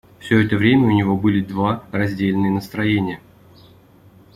[0.17, 3.21] Всё это время у него были два раздельные настроения.